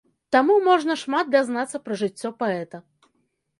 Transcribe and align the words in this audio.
Таму 0.35 0.55
можна 0.67 0.95
шмат 1.01 1.29
дазнацца 1.35 1.83
пра 1.89 2.01
жыццё 2.03 2.29
паэта. 2.43 2.77